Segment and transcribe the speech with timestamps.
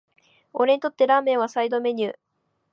[0.53, 2.15] 俺にとってラーメンはサイドメニュー